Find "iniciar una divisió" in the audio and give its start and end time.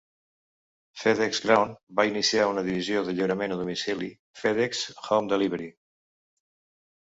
2.11-3.05